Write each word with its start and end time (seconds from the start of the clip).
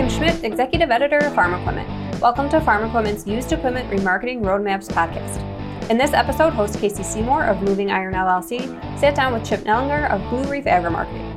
Kim 0.00 0.08
Schmidt, 0.08 0.44
Executive 0.44 0.90
Editor 0.90 1.18
of 1.18 1.34
Farm 1.34 1.52
Equipment. 1.52 1.86
Welcome 2.22 2.48
to 2.48 2.60
Farm 2.62 2.84
Equipment's 2.84 3.26
Used 3.26 3.52
Equipment 3.52 3.90
Remarketing 3.90 4.40
Roadmaps 4.40 4.88
podcast. 4.88 5.90
In 5.90 5.98
this 5.98 6.14
episode, 6.14 6.54
host 6.54 6.78
Casey 6.78 7.02
Seymour 7.02 7.44
of 7.44 7.60
Moving 7.60 7.90
Iron 7.90 8.14
LLC 8.14 8.60
sat 8.98 9.14
down 9.14 9.34
with 9.34 9.44
Chip 9.44 9.60
Nellinger 9.64 10.08
of 10.08 10.26
Blue 10.30 10.50
Reef 10.50 10.66
Agri-Marketing. 10.66 11.30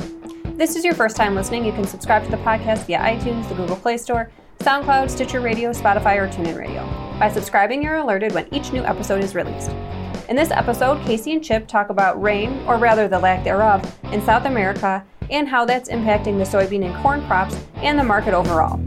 If 0.46 0.57
this 0.57 0.77
is 0.77 0.86
your 0.86 0.94
first 0.94 1.18
time 1.18 1.36
listening, 1.36 1.66
you 1.66 1.73
can 1.73 1.84
subscribe 1.84 2.23
to 2.23 2.31
the 2.31 2.38
podcast 2.38 2.86
via 2.86 2.99
iTunes, 2.99 3.49
the 3.49 3.55
Google 3.55 3.76
Play 3.76 3.98
Store, 3.98 4.31
SoundCloud, 4.59 5.09
Stitcher 5.09 5.41
Radio, 5.41 5.71
Spotify, 5.71 6.16
or 6.16 6.30
TuneIn 6.30 6.57
Radio. 6.57 6.86
By 7.20 7.30
subscribing, 7.30 7.84
you're 7.84 7.98
alerted 7.98 8.32
when 8.32 8.48
each 8.54 8.71
new 8.71 8.86
episode 8.86 9.25
is 9.25 9.36
released. 9.36 9.71
In 10.30 10.38
this 10.38 10.52
episode, 10.52 11.05
Casey 11.05 11.34
and 11.34 11.43
Chip 11.43 11.68
talk 11.68 11.89
about 11.89 12.21
rain, 12.21 12.64
or 12.66 12.77
rather 12.77 13.09
the 13.09 13.20
lack 13.20 13.43
thereof, 13.43 13.93
in 14.14 14.21
South 14.21 14.45
America 14.45 15.05
and 15.34 15.47
how 15.47 15.65
that's 15.65 15.89
impacting 15.89 16.38
the 16.38 16.43
soybean 16.43 16.85
and 16.85 16.95
corn 17.02 17.26
crops 17.26 17.58
and 17.77 17.98
the 17.98 18.03
market 18.03 18.34
overall. 18.35 18.80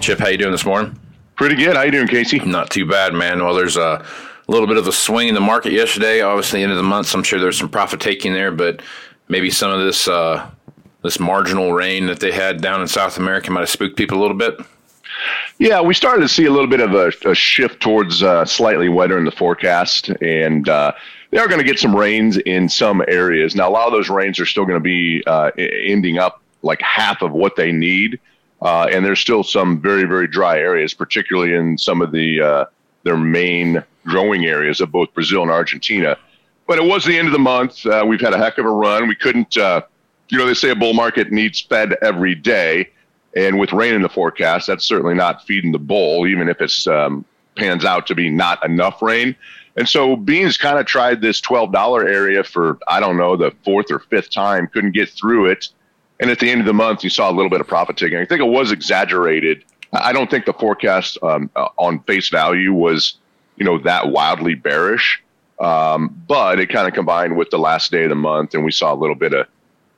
Chip, 0.00 0.18
how 0.18 0.28
you 0.28 0.36
doing 0.36 0.52
this 0.52 0.66
morning? 0.66 0.96
Pretty 1.36 1.56
good. 1.56 1.74
How 1.74 1.82
you 1.82 1.90
doing, 1.90 2.06
Casey? 2.06 2.38
Not 2.38 2.70
too 2.70 2.86
bad, 2.86 3.14
man. 3.14 3.42
Well, 3.42 3.54
there's 3.54 3.78
a 3.78 4.04
little 4.46 4.68
bit 4.68 4.76
of 4.76 4.86
a 4.86 4.92
swing 4.92 5.28
in 5.28 5.34
the 5.34 5.40
market 5.40 5.72
yesterday. 5.72 6.20
Obviously, 6.20 6.62
end 6.62 6.70
of 6.70 6.76
the 6.76 6.84
month, 6.84 7.08
so 7.08 7.18
I'm 7.18 7.24
sure 7.24 7.40
there's 7.40 7.58
some 7.58 7.70
profit 7.70 8.00
taking 8.00 8.32
there, 8.32 8.52
but 8.52 8.82
maybe 9.28 9.50
some 9.50 9.70
of 9.70 9.80
this 9.80 10.06
uh, 10.06 10.48
this 11.02 11.18
marginal 11.18 11.72
rain 11.72 12.06
that 12.06 12.20
they 12.20 12.32
had 12.32 12.60
down 12.60 12.80
in 12.82 12.88
South 12.88 13.16
America 13.16 13.50
might 13.50 13.60
have 13.60 13.70
spooked 13.70 13.96
people 13.96 14.18
a 14.18 14.22
little 14.22 14.36
bit. 14.36 14.54
Yeah, 15.58 15.80
we 15.80 15.94
started 15.94 16.20
to 16.20 16.28
see 16.28 16.44
a 16.44 16.50
little 16.50 16.66
bit 16.66 16.80
of 16.80 16.94
a, 16.94 17.12
a 17.30 17.34
shift 17.34 17.80
towards 17.80 18.22
uh, 18.22 18.44
slightly 18.44 18.88
wetter 18.88 19.16
in 19.16 19.24
the 19.24 19.30
forecast, 19.30 20.10
and 20.20 20.68
uh, 20.68 20.92
they 21.30 21.38
are 21.38 21.48
going 21.48 21.60
to 21.60 21.64
get 21.64 21.78
some 21.78 21.96
rains 21.96 22.36
in 22.36 22.68
some 22.68 23.02
areas. 23.08 23.54
Now, 23.54 23.68
a 23.68 23.70
lot 23.70 23.86
of 23.86 23.92
those 23.92 24.10
rains 24.10 24.38
are 24.38 24.46
still 24.46 24.64
going 24.64 24.76
to 24.76 24.80
be 24.80 25.22
uh, 25.26 25.50
ending 25.56 26.18
up 26.18 26.42
like 26.62 26.80
half 26.82 27.22
of 27.22 27.32
what 27.32 27.56
they 27.56 27.72
need, 27.72 28.20
uh, 28.60 28.88
and 28.90 29.04
there's 29.04 29.20
still 29.20 29.42
some 29.42 29.80
very 29.80 30.04
very 30.04 30.26
dry 30.26 30.58
areas, 30.58 30.92
particularly 30.92 31.54
in 31.54 31.78
some 31.78 32.02
of 32.02 32.12
the 32.12 32.40
uh, 32.40 32.64
their 33.04 33.16
main 33.16 33.82
growing 34.04 34.44
areas 34.44 34.80
of 34.80 34.92
both 34.92 35.12
Brazil 35.14 35.42
and 35.42 35.50
Argentina. 35.50 36.18
But 36.66 36.78
it 36.78 36.84
was 36.84 37.04
the 37.04 37.16
end 37.18 37.28
of 37.28 37.32
the 37.32 37.38
month. 37.38 37.86
Uh, 37.86 38.04
we've 38.06 38.20
had 38.20 38.34
a 38.34 38.38
heck 38.38 38.58
of 38.58 38.66
a 38.66 38.70
run. 38.70 39.08
We 39.08 39.14
couldn't, 39.14 39.54
you 39.54 40.38
know, 40.38 40.46
they 40.46 40.54
say 40.54 40.70
a 40.70 40.74
bull 40.74 40.94
market 40.94 41.30
needs 41.30 41.60
fed 41.60 41.96
every 42.02 42.34
day. 42.34 42.90
And 43.36 43.58
with 43.58 43.72
rain 43.72 43.94
in 43.94 44.00
the 44.00 44.08
forecast, 44.08 44.66
that's 44.66 44.84
certainly 44.84 45.14
not 45.14 45.44
feeding 45.44 45.70
the 45.70 45.78
bull, 45.78 46.26
even 46.26 46.48
if 46.48 46.60
it 46.60 46.72
um, 46.88 47.24
pans 47.54 47.84
out 47.84 48.06
to 48.06 48.14
be 48.14 48.30
not 48.30 48.64
enough 48.64 49.02
rain. 49.02 49.36
And 49.76 49.86
so 49.86 50.16
Beans 50.16 50.56
kind 50.56 50.78
of 50.78 50.86
tried 50.86 51.20
this 51.20 51.40
$12 51.42 52.10
area 52.10 52.42
for, 52.42 52.78
I 52.88 52.98
don't 52.98 53.18
know, 53.18 53.36
the 53.36 53.52
fourth 53.62 53.90
or 53.90 53.98
fifth 53.98 54.30
time, 54.30 54.68
couldn't 54.68 54.92
get 54.92 55.10
through 55.10 55.46
it. 55.46 55.68
And 56.18 56.30
at 56.30 56.38
the 56.38 56.50
end 56.50 56.60
of 56.60 56.66
the 56.66 56.72
month, 56.72 57.04
you 57.04 57.10
saw 57.10 57.30
a 57.30 57.34
little 57.34 57.50
bit 57.50 57.60
of 57.60 57.66
profit 57.66 57.98
taking. 57.98 58.16
I 58.16 58.24
think 58.24 58.40
it 58.40 58.48
was 58.48 58.72
exaggerated. 58.72 59.64
I 59.92 60.14
don't 60.14 60.30
think 60.30 60.46
the 60.46 60.54
forecast 60.54 61.18
um, 61.22 61.50
uh, 61.56 61.68
on 61.76 62.00
face 62.04 62.30
value 62.30 62.72
was, 62.72 63.18
you 63.56 63.66
know, 63.66 63.78
that 63.80 64.08
wildly 64.08 64.54
bearish. 64.54 65.22
Um, 65.60 66.22
but 66.26 66.58
it 66.58 66.70
kind 66.70 66.88
of 66.88 66.94
combined 66.94 67.36
with 67.36 67.50
the 67.50 67.58
last 67.58 67.90
day 67.90 68.04
of 68.04 68.08
the 68.10 68.14
month, 68.14 68.54
and 68.54 68.64
we 68.64 68.72
saw 68.72 68.94
a 68.94 68.96
little 68.96 69.14
bit 69.14 69.34
of 69.34 69.46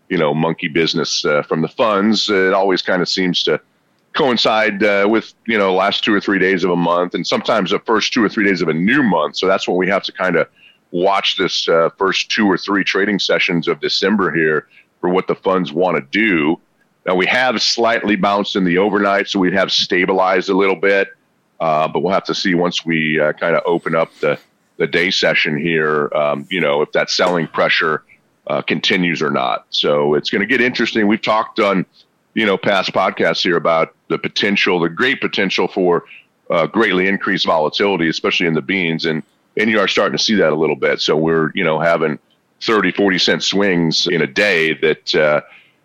you 0.08 0.18
know 0.18 0.34
monkey 0.34 0.68
business 0.68 1.24
uh, 1.24 1.42
from 1.42 1.62
the 1.62 1.68
funds. 1.68 2.28
It 2.28 2.52
always 2.52 2.82
kind 2.82 3.02
of 3.02 3.08
seems 3.08 3.42
to 3.44 3.60
coincide 4.14 4.82
uh, 4.82 5.06
with 5.08 5.34
you 5.46 5.58
know 5.58 5.74
last 5.74 6.04
two 6.04 6.14
or 6.14 6.20
three 6.20 6.38
days 6.38 6.64
of 6.64 6.70
a 6.70 6.76
month, 6.76 7.14
and 7.14 7.26
sometimes 7.26 7.70
the 7.70 7.78
first 7.80 8.12
two 8.12 8.22
or 8.22 8.28
three 8.28 8.44
days 8.44 8.62
of 8.62 8.68
a 8.68 8.74
new 8.74 9.02
month. 9.02 9.36
So 9.36 9.46
that's 9.46 9.68
when 9.68 9.76
we 9.76 9.88
have 9.88 10.02
to 10.04 10.12
kind 10.12 10.36
of 10.36 10.48
watch 10.90 11.36
this 11.36 11.68
uh, 11.68 11.90
first 11.98 12.30
two 12.30 12.46
or 12.50 12.56
three 12.56 12.84
trading 12.84 13.18
sessions 13.18 13.68
of 13.68 13.80
December 13.80 14.34
here 14.34 14.68
for 15.00 15.10
what 15.10 15.26
the 15.26 15.34
funds 15.34 15.72
want 15.72 15.96
to 15.96 16.02
do. 16.10 16.58
Now 17.06 17.14
we 17.14 17.26
have 17.26 17.60
slightly 17.62 18.16
bounced 18.16 18.56
in 18.56 18.64
the 18.64 18.78
overnight, 18.78 19.28
so 19.28 19.38
we 19.38 19.52
have 19.52 19.70
stabilized 19.70 20.48
a 20.48 20.56
little 20.56 20.76
bit, 20.76 21.08
uh, 21.60 21.88
but 21.88 22.00
we'll 22.00 22.12
have 22.12 22.24
to 22.24 22.34
see 22.34 22.54
once 22.54 22.84
we 22.84 23.20
uh, 23.20 23.32
kind 23.34 23.54
of 23.54 23.62
open 23.66 23.94
up 23.94 24.10
the 24.20 24.38
the 24.78 24.86
day 24.86 25.10
session 25.10 25.58
here. 25.58 26.08
Um, 26.14 26.46
you 26.50 26.60
know, 26.60 26.82
if 26.82 26.92
that 26.92 27.10
selling 27.10 27.48
pressure 27.48 28.04
uh, 28.48 28.62
continues 28.62 29.22
or 29.22 29.30
not. 29.30 29.66
So 29.70 30.14
it's 30.14 30.30
going 30.30 30.40
to 30.40 30.46
get 30.46 30.60
interesting. 30.60 31.06
We've 31.06 31.20
talked 31.22 31.60
on, 31.60 31.84
you 32.34 32.46
know, 32.46 32.56
past 32.56 32.92
podcasts 32.92 33.42
here 33.42 33.56
about 33.56 33.94
the 34.08 34.18
potential, 34.18 34.80
the 34.80 34.88
great 34.88 35.20
potential 35.20 35.68
for 35.68 36.04
uh, 36.50 36.66
greatly 36.66 37.06
increased 37.06 37.46
volatility, 37.46 38.08
especially 38.08 38.46
in 38.46 38.54
the 38.54 38.62
beans. 38.62 39.04
And, 39.04 39.22
and 39.56 39.68
you 39.68 39.78
are 39.80 39.88
starting 39.88 40.16
to 40.16 40.22
see 40.22 40.34
that 40.36 40.52
a 40.52 40.56
little 40.56 40.76
bit. 40.76 41.00
So 41.00 41.16
we're, 41.16 41.52
you 41.54 41.62
know, 41.62 41.78
having 41.78 42.18
30, 42.62 42.92
40 42.92 43.18
cent 43.18 43.42
swings 43.42 44.06
in 44.06 44.22
a 44.22 44.26
day 44.26 44.72
that 44.74 45.14
uh, 45.14 45.42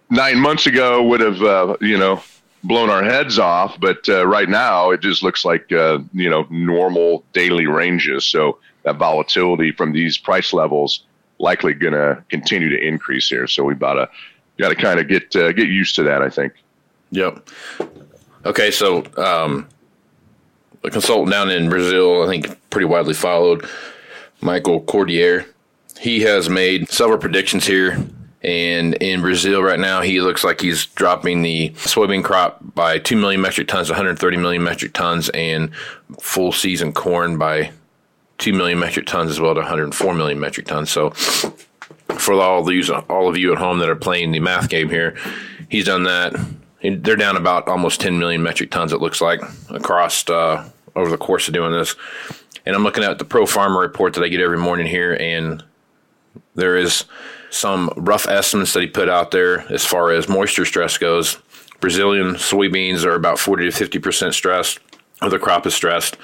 nine 0.09 0.40
months 0.40 0.66
ago 0.66 1.03
would 1.03 1.19
have, 1.19 1.41
uh, 1.41 1.75
you 1.81 1.97
know, 1.97 2.24
blown 2.63 2.90
our 2.90 3.03
heads 3.03 3.40
off. 3.40 3.78
But 3.78 4.07
uh, 4.07 4.25
right 4.25 4.47
now 4.47 4.91
it 4.91 5.01
just 5.01 5.22
looks 5.22 5.44
like, 5.44 5.69
uh, 5.74 6.00
you 6.13 6.30
know, 6.30 6.47
normal 6.50 7.25
daily 7.34 7.68
ranges. 7.68 8.25
So 8.25 8.59
that 8.84 8.95
volatility 8.95 9.72
from 9.74 9.91
these 9.91 10.18
price 10.18 10.53
levels 10.53 11.03
likely 11.44 11.74
going 11.74 11.94
to 11.94 12.24
continue 12.30 12.70
to 12.70 12.80
increase 12.80 13.30
here. 13.30 13.46
So 13.48 13.64
we've 13.64 13.78
got 13.78 13.94
to 13.94 14.09
got 14.58 14.70
to 14.70 14.76
kind 14.76 15.00
of 15.00 15.08
get 15.08 15.36
uh, 15.36 15.52
get 15.52 15.68
used 15.68 15.96
to 15.96 16.04
that. 16.04 16.24
I 16.24 16.30
think. 16.30 16.54
Yep. 17.12 17.48
Okay, 18.46 18.72
so 18.72 19.04
um, 19.18 19.68
a 20.84 20.90
consultant 20.90 21.31
down 21.31 21.52
in 21.52 21.70
Brazil, 21.70 22.24
I 22.24 22.28
think 22.28 22.70
pretty 22.72 22.86
widely 22.86 23.14
followed, 23.14 23.68
Michael 24.42 24.81
Cordier. 24.81 25.46
He 26.00 26.22
has 26.22 26.50
made 26.50 26.90
several 26.90 27.20
predictions 27.20 27.68
here. 27.68 28.04
And 28.44 28.96
in 28.96 29.22
Brazil 29.22 29.64
right 29.64 29.80
now, 29.80 30.02
he 30.02 30.20
looks 30.20 30.44
like 30.44 30.60
he's 30.60 30.86
dropping 30.88 31.44
the 31.44 31.70
soybean 31.75 32.25
crop 32.25 32.60
by 32.75 33.00
2 33.00 33.16
million 33.16 33.40
metric 33.40 33.70
tons, 33.70 33.90
130 33.90 34.36
million 34.36 34.62
metric 34.62 34.92
tons, 34.92 35.30
and 35.30 35.74
full 36.20 36.52
season 36.52 36.92
corn 36.92 37.38
by 37.38 37.72
2 38.44 38.52
million 38.52 38.78
metric 38.78 39.06
tons 39.06 39.31
as 39.31 39.40
well 39.40 39.54
to 39.54 39.62
104 39.62 40.14
million 40.14 40.38
metric 40.38 40.68
tons. 40.68 40.92
So 40.92 41.12
for 41.12 42.34
all 42.34 42.70
you, 42.70 42.94
all 43.09 43.30
of 43.30 43.38
you 43.38 43.54
at 43.54 43.58
home 43.58 43.80
that 43.80 43.90
are 43.90 43.96
playing 43.96 44.34
the 44.34 44.42
math 44.42 44.68
game 44.68 44.90
here, 44.90 45.16
he's 45.70 45.86
done 45.86 46.04
that. 46.04 46.36
They're 46.81 47.16
down 47.16 47.38
about 47.38 47.70
almost 47.70 48.02
10 48.02 48.20
million 48.20 48.44
metric 48.44 48.70
tons. 48.70 48.92
It 48.92 49.00
looks 49.00 49.22
like 49.22 49.40
across 49.70 50.30
uh, 50.30 50.70
over 50.94 51.09
the 51.09 51.18
course 51.18 51.48
of 51.48 51.54
doing 51.54 51.72
this. 51.72 51.96
And 52.66 52.76
I'm 52.76 52.84
looking 52.84 53.06
at 53.06 53.18
the 53.18 53.24
Pro 53.24 53.46
Farmer 53.46 53.80
report 53.80 54.14
that 54.16 54.26
I 54.26 54.28
get 54.28 54.42
every 54.42 54.58
morning 54.58 54.88
here, 54.88 55.14
and 55.14 55.64
there 56.56 56.75
is 56.75 57.06
some 57.50 57.94
rough 57.96 58.28
estimates 58.28 58.74
that 58.74 58.81
he 58.81 58.88
put 58.88 59.08
out 59.08 59.31
there 59.31 59.62
as 59.72 59.86
far 59.86 60.12
as 60.12 60.28
moisture 60.28 60.66
stress 60.66 60.98
goes. 60.98 61.38
Brazilian 61.80 62.36
soybeans 62.36 63.06
are 63.06 63.16
about 63.16 63.40
40 63.40 63.66
to 63.66 63.72
50 63.72 64.00
percent 64.00 64.34
stressed, 64.34 64.80
or 65.22 65.30
the 65.30 65.40
crop 65.40 65.66
is 65.66 65.74
stressed. 65.74 66.18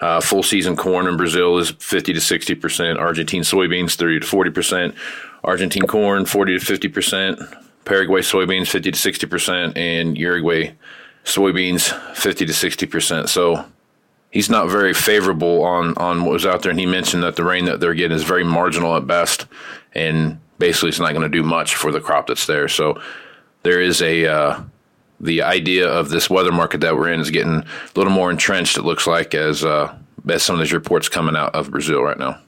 Uh, 0.00 0.20
full 0.20 0.44
season 0.44 0.76
corn 0.76 1.08
in 1.08 1.16
Brazil 1.16 1.58
is 1.58 1.70
50 1.70 2.12
to 2.12 2.20
60 2.20 2.54
percent. 2.54 2.98
Argentine 2.98 3.42
soybeans 3.42 3.96
30 3.96 4.20
to 4.20 4.26
40 4.26 4.50
percent. 4.50 4.94
Argentine 5.42 5.86
corn 5.86 6.24
40 6.24 6.58
to 6.58 6.64
50 6.64 6.88
percent. 6.88 7.40
Paraguay 7.84 8.20
soybeans 8.20 8.68
50 8.68 8.92
to 8.92 8.98
60 8.98 9.26
percent, 9.26 9.76
and 9.76 10.16
Uruguay 10.16 10.74
soybeans 11.24 11.92
50 12.14 12.46
to 12.46 12.52
60 12.52 12.86
percent. 12.86 13.28
So 13.28 13.64
he's 14.30 14.50
not 14.50 14.68
very 14.68 14.94
favorable 14.94 15.62
on 15.62 15.94
on 15.96 16.24
what 16.24 16.32
was 16.32 16.46
out 16.46 16.62
there, 16.62 16.70
and 16.70 16.80
he 16.80 16.86
mentioned 16.86 17.22
that 17.22 17.36
the 17.36 17.44
rain 17.44 17.64
that 17.64 17.80
they're 17.80 17.94
getting 17.94 18.16
is 18.16 18.24
very 18.24 18.44
marginal 18.44 18.96
at 18.96 19.06
best, 19.06 19.46
and 19.94 20.38
basically 20.58 20.90
it's 20.90 21.00
not 21.00 21.10
going 21.10 21.22
to 21.22 21.28
do 21.28 21.42
much 21.42 21.74
for 21.74 21.90
the 21.90 22.00
crop 22.00 22.26
that's 22.28 22.46
there. 22.46 22.68
So 22.68 23.00
there 23.62 23.80
is 23.80 24.00
a 24.02 24.26
uh, 24.26 24.60
the 25.20 25.42
idea 25.42 25.88
of 25.88 26.10
this 26.10 26.30
weather 26.30 26.52
market 26.52 26.80
that 26.80 26.96
we're 26.96 27.12
in 27.12 27.20
is 27.20 27.30
getting 27.30 27.62
a 27.62 27.66
little 27.94 28.12
more 28.12 28.30
entrenched. 28.30 28.76
It 28.76 28.82
looks 28.82 29.06
like 29.06 29.34
as 29.34 29.64
uh, 29.64 29.96
as 30.28 30.42
some 30.42 30.54
of 30.54 30.60
these 30.60 30.72
reports 30.72 31.08
coming 31.08 31.36
out 31.36 31.54
of 31.54 31.70
Brazil 31.70 32.02
right 32.02 32.18
now. 32.18 32.40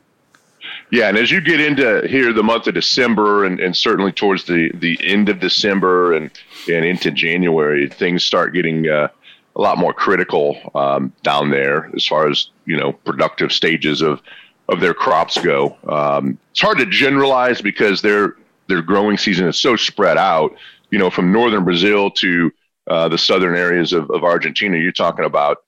Yeah, 0.90 1.08
and 1.08 1.16
as 1.16 1.30
you 1.30 1.40
get 1.40 1.60
into 1.60 2.06
here 2.08 2.32
the 2.32 2.42
month 2.42 2.66
of 2.66 2.74
December, 2.74 3.44
and, 3.44 3.60
and 3.60 3.76
certainly 3.76 4.10
towards 4.10 4.44
the, 4.44 4.72
the 4.74 4.98
end 5.02 5.28
of 5.28 5.38
December 5.38 6.14
and 6.14 6.30
and 6.68 6.84
into 6.84 7.10
January, 7.10 7.88
things 7.88 8.24
start 8.24 8.52
getting 8.52 8.88
uh, 8.88 9.08
a 9.56 9.60
lot 9.60 9.78
more 9.78 9.92
critical 9.92 10.58
um, 10.74 11.12
down 11.22 11.50
there 11.50 11.90
as 11.94 12.06
far 12.06 12.28
as 12.28 12.50
you 12.66 12.76
know 12.76 12.92
productive 12.92 13.52
stages 13.52 14.00
of 14.00 14.20
of 14.68 14.80
their 14.80 14.94
crops 14.94 15.38
go. 15.40 15.76
Um, 15.88 16.38
it's 16.50 16.60
hard 16.60 16.78
to 16.78 16.86
generalize 16.86 17.60
because 17.60 18.02
their 18.02 18.36
their 18.68 18.82
growing 18.82 19.16
season 19.16 19.46
is 19.46 19.58
so 19.58 19.76
spread 19.76 20.18
out. 20.18 20.54
You 20.90 20.98
know, 20.98 21.08
from 21.08 21.30
northern 21.30 21.64
Brazil 21.64 22.10
to 22.10 22.52
uh, 22.90 23.08
the 23.08 23.16
southern 23.16 23.56
areas 23.56 23.92
of, 23.92 24.10
of 24.10 24.24
Argentina, 24.24 24.76
you're 24.76 24.90
talking 24.90 25.24
about, 25.24 25.58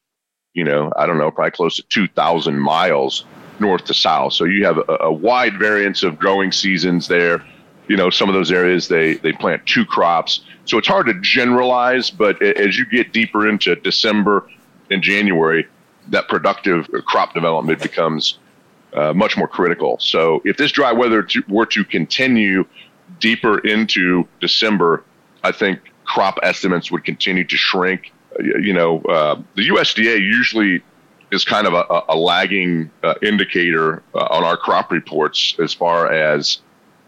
you 0.55 0.65
know, 0.65 0.93
I 0.97 1.07
don't 1.07 1.19
know, 1.19 1.31
probably 1.31 1.53
close 1.53 1.77
to 1.77 1.83
2,000 1.85 2.59
miles 2.59 3.25
north 3.61 3.85
to 3.85 3.95
south. 3.95 4.33
So 4.33 4.45
you 4.45 4.65
have 4.67 4.79
a, 4.79 4.97
a, 5.03 5.13
wide 5.13 5.57
variance 5.57 6.03
of 6.03 6.19
growing 6.19 6.51
seasons 6.51 7.07
there. 7.07 7.45
You 7.87 7.97
know, 7.97 8.11
some 8.11 8.29
of 8.29 8.35
those 8.35 8.51
areas 8.51 8.89
they, 8.89 9.15
they 9.15 9.33
plant 9.33 9.65
two 9.67 9.85
crops. 9.85 10.41
So 10.65 10.79
it's 10.79 10.89
hard 10.89 11.07
to 11.07 11.15
generalize, 11.21 12.11
but 12.11 12.43
as 12.43 12.77
you 12.77 12.87
get 12.87 13.13
deeper 13.13 13.49
into 13.49 13.77
December 13.77 14.49
and 14.91 15.01
January, 15.01 15.69
that 16.09 16.27
productive 16.27 16.89
crop 17.07 17.35
development 17.35 17.81
becomes 17.81 18.41
uh, 18.95 19.13
much 19.13 19.37
more 19.37 19.47
critical. 19.47 19.97
So 20.01 20.43
if 20.45 20.57
this 20.57 20.73
dry 20.73 20.91
weather 20.91 21.23
to, 21.23 21.43
were 21.49 21.67
to 21.67 21.85
continue 21.85 22.65
deeper 23.21 23.61
into 23.61 24.27
December, 24.41 25.05
I 25.45 25.53
think 25.53 25.92
crop 26.13 26.39
estimates 26.43 26.91
would 26.91 27.05
continue 27.05 27.45
to 27.45 27.57
shrink. 27.57 28.13
You 28.39 28.75
know, 28.75 29.01
uh, 29.03 29.41
the 29.55 29.69
USDA 29.69 30.21
usually 30.21 30.83
is 31.31 31.45
kind 31.45 31.67
of 31.67 31.73
a, 31.73 32.03
a 32.11 32.17
lagging 32.17 32.91
uh, 33.03 33.15
indicator 33.23 34.03
uh, 34.15 34.19
on 34.31 34.45
our 34.45 34.59
crop 34.59 34.93
reports 34.93 35.57
as 35.59 35.73
far 35.73 36.13
as 36.13 36.59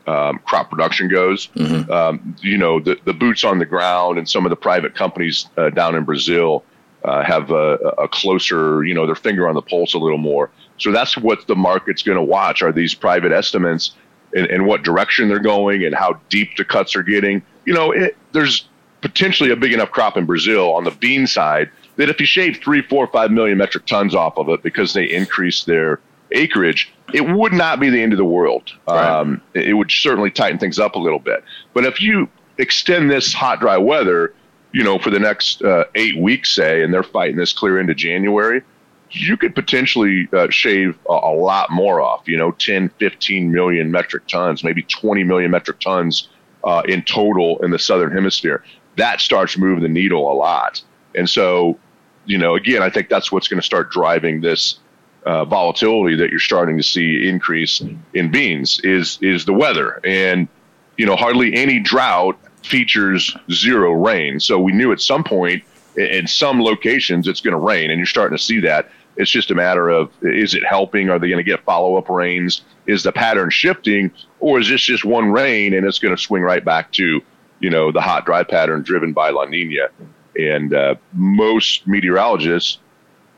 um, 0.06 0.38
crop 0.46 0.70
production 0.70 1.08
goes. 1.08 1.48
Mm-hmm. 1.48 1.90
Um, 1.92 2.36
you 2.40 2.56
know, 2.56 2.80
the, 2.80 2.98
the 3.04 3.12
boots 3.12 3.44
on 3.44 3.58
the 3.58 3.66
ground 3.66 4.16
and 4.16 4.28
some 4.28 4.46
of 4.46 4.50
the 4.50 4.56
private 4.56 4.94
companies 4.94 5.48
uh, 5.58 5.68
down 5.70 5.94
in 5.94 6.04
Brazil 6.04 6.64
uh, 7.04 7.22
have 7.22 7.50
a, 7.50 7.74
a, 7.98 8.08
closer, 8.08 8.82
you 8.84 8.94
know, 8.94 9.04
their 9.04 9.14
finger 9.14 9.46
on 9.46 9.54
the 9.54 9.62
pulse 9.62 9.92
a 9.92 9.98
little 9.98 10.18
more. 10.18 10.50
So 10.78 10.90
that's 10.90 11.18
what 11.18 11.46
the 11.46 11.54
market's 11.54 12.02
going 12.02 12.16
to 12.16 12.24
watch 12.24 12.62
are 12.62 12.72
these 12.72 12.94
private 12.94 13.32
estimates 13.32 13.94
and, 14.34 14.46
and, 14.46 14.66
what 14.66 14.82
direction 14.82 15.28
they're 15.28 15.38
going 15.38 15.84
and 15.84 15.94
how 15.94 16.18
deep 16.30 16.56
the 16.56 16.64
cuts 16.64 16.96
are 16.96 17.02
getting. 17.02 17.42
You 17.66 17.74
know, 17.74 17.92
it, 17.92 18.16
there's 18.32 18.68
potentially 19.04 19.50
a 19.50 19.56
big 19.56 19.74
enough 19.74 19.90
crop 19.90 20.16
in 20.16 20.24
Brazil 20.24 20.72
on 20.72 20.84
the 20.84 20.90
bean 20.90 21.26
side 21.26 21.70
that 21.96 22.08
if 22.08 22.18
you 22.18 22.24
shave 22.24 22.58
three, 22.64 22.80
four, 22.80 23.06
five 23.08 23.30
million 23.30 23.58
metric 23.58 23.84
tons 23.84 24.14
off 24.14 24.38
of 24.38 24.48
it 24.48 24.62
because 24.62 24.94
they 24.94 25.04
increase 25.04 25.64
their 25.64 26.00
acreage, 26.32 26.90
it 27.12 27.20
would 27.20 27.52
not 27.52 27.78
be 27.78 27.90
the 27.90 28.02
end 28.02 28.14
of 28.14 28.16
the 28.16 28.24
world. 28.24 28.72
Right. 28.88 29.06
Um, 29.06 29.42
it 29.52 29.74
would 29.74 29.90
certainly 29.90 30.30
tighten 30.30 30.58
things 30.58 30.78
up 30.78 30.94
a 30.94 30.98
little 30.98 31.18
bit. 31.18 31.44
But 31.74 31.84
if 31.84 32.00
you 32.00 32.30
extend 32.56 33.10
this 33.10 33.34
hot, 33.34 33.60
dry 33.60 33.76
weather, 33.76 34.34
you 34.72 34.82
know, 34.82 34.98
for 34.98 35.10
the 35.10 35.18
next 35.18 35.62
uh, 35.62 35.84
eight 35.94 36.16
weeks, 36.16 36.54
say, 36.54 36.82
and 36.82 36.92
they're 36.92 37.02
fighting 37.02 37.36
this 37.36 37.52
clear 37.52 37.78
into 37.78 37.94
January, 37.94 38.62
you 39.10 39.36
could 39.36 39.54
potentially 39.54 40.28
uh, 40.32 40.48
shave 40.48 40.98
a, 41.10 41.12
a, 41.12 41.34
lot 41.34 41.70
more 41.70 42.00
off, 42.00 42.26
you 42.26 42.38
know, 42.38 42.52
10, 42.52 42.88
15 42.98 43.52
million 43.52 43.90
metric 43.90 44.26
tons, 44.28 44.64
maybe 44.64 44.82
20 44.82 45.22
million 45.24 45.50
metric 45.50 45.78
tons 45.78 46.28
uh, 46.64 46.82
in 46.88 47.02
total 47.02 47.62
in 47.62 47.70
the 47.70 47.78
southern 47.78 48.10
hemisphere. 48.10 48.64
That 48.96 49.20
starts 49.20 49.56
moving 49.58 49.82
the 49.82 49.88
needle 49.88 50.30
a 50.30 50.34
lot. 50.34 50.82
And 51.14 51.28
so, 51.28 51.78
you 52.26 52.38
know, 52.38 52.54
again, 52.54 52.82
I 52.82 52.90
think 52.90 53.08
that's 53.08 53.30
what's 53.30 53.48
going 53.48 53.60
to 53.60 53.66
start 53.66 53.90
driving 53.90 54.40
this 54.40 54.78
uh, 55.26 55.44
volatility 55.44 56.16
that 56.16 56.30
you're 56.30 56.38
starting 56.38 56.76
to 56.76 56.82
see 56.82 57.28
increase 57.28 57.82
in 58.12 58.30
beans 58.30 58.80
is 58.80 59.18
is 59.22 59.44
the 59.44 59.52
weather. 59.52 60.00
And, 60.04 60.48
you 60.96 61.06
know, 61.06 61.16
hardly 61.16 61.54
any 61.54 61.80
drought 61.80 62.38
features 62.62 63.36
zero 63.50 63.92
rain. 63.92 64.40
So 64.40 64.58
we 64.58 64.72
knew 64.72 64.92
at 64.92 65.00
some 65.00 65.24
point 65.24 65.62
in 65.96 66.26
some 66.26 66.60
locations 66.60 67.28
it's 67.28 67.40
going 67.40 67.52
to 67.52 67.58
rain, 67.58 67.90
and 67.90 67.98
you're 67.98 68.06
starting 68.06 68.36
to 68.36 68.42
see 68.42 68.60
that. 68.60 68.90
It's 69.16 69.30
just 69.30 69.50
a 69.50 69.54
matter 69.54 69.90
of 69.90 70.10
is 70.22 70.54
it 70.54 70.64
helping? 70.64 71.08
Are 71.08 71.18
they 71.18 71.28
going 71.28 71.44
to 71.44 71.48
get 71.48 71.64
follow 71.64 71.96
up 71.96 72.08
rains? 72.08 72.62
Is 72.86 73.04
the 73.04 73.12
pattern 73.12 73.50
shifting, 73.50 74.10
or 74.40 74.58
is 74.58 74.68
this 74.68 74.82
just 74.82 75.04
one 75.04 75.30
rain 75.30 75.72
and 75.72 75.86
it's 75.86 75.98
going 75.98 76.14
to 76.14 76.20
swing 76.20 76.42
right 76.42 76.64
back 76.64 76.90
to 76.92 77.22
you 77.60 77.70
know 77.70 77.92
the 77.92 78.00
hot 78.00 78.24
dry 78.24 78.42
pattern 78.42 78.82
driven 78.82 79.12
by 79.12 79.30
La 79.30 79.44
Nina? 79.44 79.88
And 80.36 80.74
uh, 80.74 80.96
most 81.12 81.86
meteorologists 81.86 82.78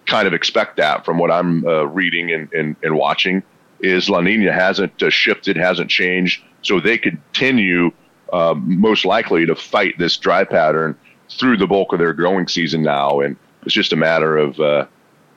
kind 0.06 0.26
of 0.26 0.32
expect 0.32 0.76
that 0.76 1.04
from 1.04 1.18
what 1.18 1.30
I'm 1.30 1.66
uh, 1.66 1.84
reading 1.84 2.32
and, 2.32 2.52
and, 2.52 2.76
and, 2.82 2.96
watching 2.96 3.42
is 3.80 4.08
La 4.08 4.20
Nina 4.20 4.52
hasn't 4.52 5.02
uh, 5.02 5.10
shifted, 5.10 5.56
hasn't 5.56 5.90
changed, 5.90 6.42
so 6.62 6.80
they 6.80 6.96
continue 6.96 7.90
uh, 8.32 8.54
most 8.56 9.04
likely 9.04 9.44
to 9.46 9.54
fight 9.54 9.98
this 9.98 10.16
dry 10.16 10.44
pattern 10.44 10.96
through 11.30 11.56
the 11.56 11.66
bulk 11.66 11.92
of 11.92 11.98
their 11.98 12.12
growing 12.12 12.48
season 12.48 12.82
now, 12.82 13.20
and 13.20 13.36
it's 13.62 13.74
just 13.74 13.92
a 13.92 13.96
matter 13.96 14.36
of 14.36 14.58
uh, 14.60 14.86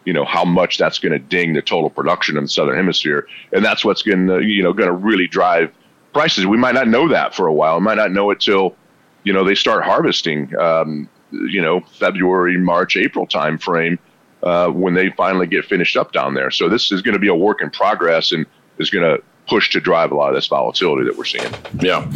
you 0.05 0.13
know 0.13 0.25
how 0.25 0.45
much 0.45 0.77
that's 0.77 0.99
going 0.99 1.11
to 1.11 1.19
ding 1.19 1.53
the 1.53 1.61
total 1.61 1.89
production 1.89 2.37
in 2.37 2.43
the 2.43 2.49
southern 2.49 2.75
hemisphere, 2.75 3.27
and 3.51 3.65
that's 3.65 3.83
what's 3.83 4.01
going 4.01 4.27
to 4.27 4.41
you 4.41 4.63
know 4.63 4.73
going 4.73 4.87
to 4.87 4.95
really 4.95 5.27
drive 5.27 5.71
prices. 6.13 6.45
We 6.45 6.57
might 6.57 6.75
not 6.75 6.87
know 6.87 7.07
that 7.09 7.33
for 7.35 7.47
a 7.47 7.53
while. 7.53 7.79
We 7.79 7.83
might 7.83 7.97
not 7.97 8.11
know 8.11 8.31
it 8.31 8.39
till 8.39 8.75
you 9.23 9.33
know 9.33 9.43
they 9.43 9.55
start 9.55 9.83
harvesting. 9.83 10.55
Um, 10.57 11.09
you 11.31 11.61
know 11.61 11.81
February, 11.81 12.57
March, 12.57 12.97
April 12.97 13.27
time 13.27 13.57
frame 13.57 13.99
uh, 14.43 14.69
when 14.69 14.93
they 14.93 15.09
finally 15.11 15.47
get 15.47 15.65
finished 15.65 15.97
up 15.97 16.11
down 16.11 16.33
there. 16.33 16.51
So 16.51 16.69
this 16.69 16.91
is 16.91 17.01
going 17.01 17.13
to 17.13 17.19
be 17.19 17.27
a 17.27 17.35
work 17.35 17.61
in 17.61 17.69
progress 17.69 18.31
and 18.31 18.45
is 18.77 18.89
going 18.89 19.05
to 19.05 19.23
push 19.47 19.69
to 19.71 19.79
drive 19.79 20.11
a 20.11 20.15
lot 20.15 20.29
of 20.29 20.35
this 20.35 20.47
volatility 20.47 21.05
that 21.05 21.17
we're 21.17 21.25
seeing. 21.25 21.51
Yeah. 21.79 22.09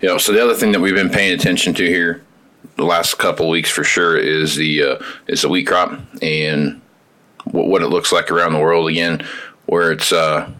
Yeah. 0.00 0.16
So 0.16 0.32
the 0.32 0.42
other 0.42 0.54
thing 0.54 0.72
that 0.72 0.80
we've 0.80 0.94
been 0.94 1.10
paying 1.10 1.32
attention 1.32 1.74
to 1.74 1.86
here 1.86 2.22
the 2.76 2.84
last 2.84 3.18
couple 3.18 3.48
weeks 3.48 3.70
for 3.70 3.84
sure 3.84 4.16
is 4.16 4.56
the 4.56 4.82
uh, 4.82 5.04
is 5.26 5.42
the 5.42 5.48
wheat 5.48 5.66
crop 5.66 5.98
and 6.20 6.80
what, 7.44 7.66
what, 7.66 7.82
it 7.82 7.88
looks 7.88 8.12
like 8.12 8.30
around 8.30 8.52
the 8.52 8.60
world 8.60 8.88
again, 8.88 9.26
where 9.66 9.90
it's 9.92 10.12
uh, 10.12 10.50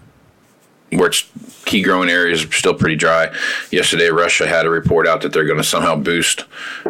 where 0.93 1.09
it's 1.09 1.27
key 1.65 1.83
growing 1.83 2.09
areas 2.09 2.45
are 2.45 2.53
still 2.53 2.75
pretty 2.75 2.97
dry. 2.97 3.35
Yesterday, 3.71 4.09
Russia 4.09 4.47
had 4.47 4.67
a 4.67 4.71
report 4.71 5.07
out 5.07 5.23
that 5.23 5.33
they're 5.33 5.47
going 5.47 5.59
to 5.59 5.65
somehow 5.65 5.97
boost 5.97 6.45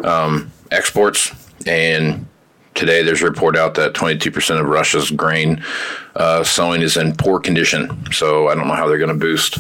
um, 0.05 0.51
exports, 0.71 1.31
and 1.67 2.27
today 2.75 3.03
there's 3.03 3.23
a 3.23 3.27
report 3.27 3.57
out 3.57 3.75
that 3.75 3.93
22% 3.93 4.61
of 4.61 4.67
Russia's 4.67 5.11
grain 5.11 5.63
uh, 6.17 6.43
sowing 6.43 6.83
is 6.83 6.97
in 6.97 7.15
poor 7.17 7.39
condition. 7.39 8.11
So 8.13 8.49
I 8.49 8.55
don't 8.55 8.69
know 8.69 8.75
how 8.75 8.89
they're 8.89 8.99
going 8.99 9.13
to 9.13 9.19
boost 9.19 9.59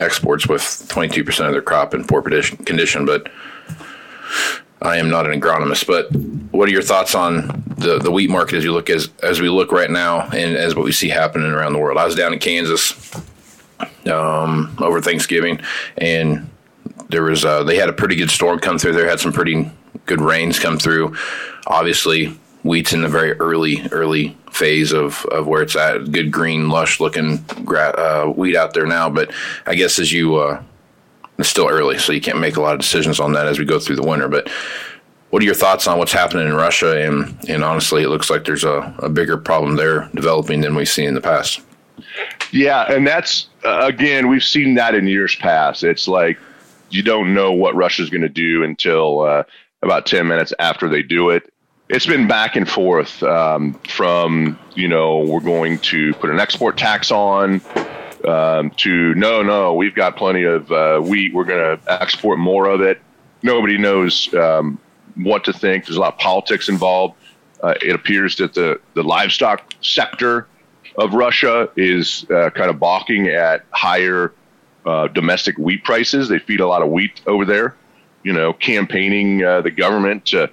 exports 0.00 0.48
with 0.48 0.62
22% 0.62 1.46
of 1.46 1.52
their 1.52 1.62
crop 1.62 1.94
in 1.94 2.04
poor 2.04 2.22
condition, 2.22 3.04
but 3.04 3.30
I 4.80 4.96
am 4.98 5.10
not 5.10 5.26
an 5.26 5.38
agronomist, 5.38 5.86
but 5.86 6.14
what 6.52 6.68
are 6.68 6.72
your 6.72 6.82
thoughts 6.82 7.14
on 7.14 7.64
the, 7.78 7.98
the 7.98 8.12
wheat 8.12 8.30
market 8.30 8.56
as 8.56 8.64
you 8.64 8.72
look 8.72 8.90
as 8.90 9.08
as 9.22 9.40
we 9.40 9.48
look 9.48 9.72
right 9.72 9.90
now 9.90 10.28
and 10.28 10.56
as 10.56 10.76
what 10.76 10.84
we 10.84 10.92
see 10.92 11.08
happening 11.08 11.50
around 11.50 11.72
the 11.72 11.80
world? 11.80 11.98
I 11.98 12.04
was 12.04 12.14
down 12.14 12.32
in 12.32 12.38
Kansas 12.38 12.92
um, 14.06 14.76
over 14.80 15.00
Thanksgiving, 15.00 15.60
and 15.96 16.48
there 17.08 17.22
was 17.22 17.44
uh, 17.44 17.62
they 17.64 17.76
had 17.76 17.88
a 17.88 17.92
pretty 17.92 18.16
good 18.16 18.30
storm 18.30 18.58
come 18.58 18.78
through. 18.78 18.92
There 18.92 19.08
had 19.08 19.20
some 19.20 19.32
pretty 19.32 19.70
good 20.06 20.20
rains 20.20 20.58
come 20.58 20.78
through. 20.78 21.16
Obviously, 21.66 22.38
wheat's 22.62 22.92
in 22.92 23.02
the 23.02 23.08
very 23.08 23.32
early 23.34 23.86
early 23.92 24.36
phase 24.50 24.92
of, 24.92 25.24
of 25.26 25.46
where 25.46 25.62
it's 25.62 25.76
at. 25.76 26.10
Good 26.10 26.30
green, 26.32 26.68
lush 26.68 27.00
looking 27.00 27.44
gra- 27.64 27.94
uh, 27.96 28.26
wheat 28.26 28.56
out 28.56 28.74
there 28.74 28.86
now, 28.86 29.08
but 29.08 29.32
I 29.66 29.74
guess 29.74 29.98
as 29.98 30.12
you 30.12 30.36
uh, 30.36 30.62
it's 31.38 31.48
still 31.48 31.68
early, 31.68 31.98
so 31.98 32.12
you 32.12 32.20
can't 32.20 32.40
make 32.40 32.56
a 32.56 32.60
lot 32.60 32.74
of 32.74 32.80
decisions 32.80 33.20
on 33.20 33.32
that 33.32 33.46
as 33.46 33.58
we 33.58 33.64
go 33.64 33.78
through 33.78 33.96
the 33.96 34.02
winter. 34.02 34.28
But 34.28 34.50
what 35.30 35.42
are 35.42 35.46
your 35.46 35.54
thoughts 35.54 35.86
on 35.86 35.98
what's 35.98 36.12
happening 36.12 36.48
in 36.48 36.54
Russia? 36.54 37.06
And, 37.06 37.38
and 37.48 37.62
honestly, 37.62 38.02
it 38.02 38.08
looks 38.08 38.28
like 38.28 38.44
there's 38.44 38.64
a, 38.64 38.94
a 38.98 39.08
bigger 39.08 39.36
problem 39.36 39.76
there 39.76 40.10
developing 40.14 40.62
than 40.62 40.74
we've 40.74 40.88
seen 40.88 41.06
in 41.06 41.14
the 41.14 41.20
past. 41.20 41.60
Yeah, 42.50 42.90
and 42.90 43.06
that's 43.06 43.48
uh, 43.64 43.80
again, 43.82 44.28
we've 44.28 44.44
seen 44.44 44.74
that 44.74 44.94
in 44.94 45.06
years 45.06 45.34
past. 45.36 45.84
It's 45.84 46.08
like 46.08 46.38
you 46.90 47.02
don't 47.02 47.34
know 47.34 47.52
what 47.52 47.74
Russia's 47.74 48.10
going 48.10 48.22
to 48.22 48.28
do 48.28 48.64
until 48.64 49.20
uh, 49.20 49.44
about 49.82 50.06
10 50.06 50.26
minutes 50.26 50.52
after 50.58 50.88
they 50.88 51.02
do 51.02 51.30
it. 51.30 51.52
It's 51.88 52.06
been 52.06 52.28
back 52.28 52.56
and 52.56 52.68
forth 52.68 53.22
um, 53.22 53.74
from, 53.88 54.58
you 54.74 54.88
know, 54.88 55.20
we're 55.20 55.40
going 55.40 55.78
to 55.78 56.12
put 56.14 56.30
an 56.30 56.38
export 56.38 56.76
tax 56.76 57.10
on 57.10 57.62
um, 58.26 58.70
to 58.70 59.14
no, 59.14 59.42
no, 59.42 59.74
we've 59.74 59.94
got 59.94 60.16
plenty 60.16 60.44
of 60.44 60.70
uh, 60.70 61.00
wheat. 61.00 61.32
We're 61.32 61.44
going 61.44 61.78
to 61.78 61.92
export 62.02 62.38
more 62.38 62.66
of 62.66 62.80
it. 62.80 63.00
Nobody 63.42 63.78
knows 63.78 64.32
um, 64.34 64.78
what 65.14 65.44
to 65.44 65.52
think. 65.52 65.86
There's 65.86 65.96
a 65.96 66.00
lot 66.00 66.14
of 66.14 66.18
politics 66.18 66.68
involved. 66.68 67.14
Uh, 67.62 67.74
it 67.80 67.94
appears 67.94 68.36
that 68.36 68.54
the, 68.54 68.80
the 68.94 69.02
livestock 69.02 69.72
sector 69.80 70.46
of 70.98 71.14
Russia 71.14 71.70
is 71.76 72.26
uh, 72.30 72.50
kind 72.50 72.68
of 72.68 72.78
balking 72.78 73.28
at 73.28 73.64
higher 73.70 74.34
uh, 74.84 75.08
domestic 75.08 75.56
wheat 75.56 75.84
prices. 75.84 76.28
They 76.28 76.38
feed 76.38 76.60
a 76.60 76.66
lot 76.66 76.82
of 76.82 76.90
wheat 76.90 77.22
over 77.26 77.44
there, 77.44 77.76
you 78.24 78.32
know, 78.32 78.52
campaigning 78.52 79.44
uh, 79.44 79.62
the 79.62 79.70
government 79.70 80.26
to, 80.26 80.44
uh, 80.44 80.48